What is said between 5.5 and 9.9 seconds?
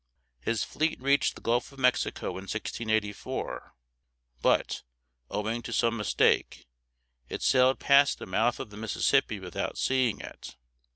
to some mistake, it sailed past the mouth of the Mississippi without